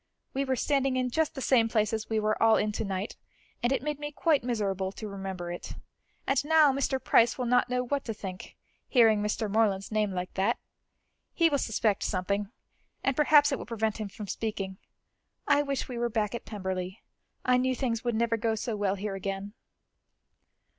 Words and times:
We 0.33 0.45
were 0.45 0.55
standing 0.55 0.95
in 0.97 1.11
just 1.11 1.35
the 1.35 1.43
same 1.43 1.69
place 1.69 1.93
as 1.93 2.09
we 2.09 2.19
were 2.19 2.41
all 2.41 2.55
in 2.57 2.71
to 2.71 2.83
night, 2.83 3.17
and 3.61 3.71
it 3.71 3.83
made 3.83 3.99
me 3.99 4.11
quite 4.11 4.43
miserable 4.43 4.91
to 4.93 5.07
remember 5.07 5.51
it. 5.51 5.75
And 6.25 6.43
now 6.43 6.73
Mr. 6.73 6.99
Price 7.03 7.37
will 7.37 7.45
not 7.45 7.69
know 7.69 7.85
what 7.85 8.03
to 8.05 8.13
think, 8.15 8.55
hearing 8.87 9.21
Mr. 9.21 9.47
Morland's 9.47 9.91
name 9.91 10.11
like 10.11 10.33
that. 10.33 10.57
He 11.35 11.49
will 11.51 11.59
suspect 11.59 12.01
something, 12.01 12.49
and 13.03 13.15
perhaps 13.15 13.51
it 13.51 13.59
will 13.59 13.67
prevent 13.67 13.97
him 13.99 14.09
from 14.09 14.25
speaking. 14.27 14.79
I 15.47 15.61
wish 15.61 15.87
we 15.87 15.99
were 15.99 16.09
back 16.09 16.33
at 16.33 16.45
Pemberley; 16.45 17.03
I 17.45 17.57
knew 17.57 17.75
things 17.75 18.03
would 18.03 18.15
never 18.15 18.37
go 18.37 18.55
so 18.55 18.75
well 18.75 18.95
here 18.95 19.13
again." 19.13 19.53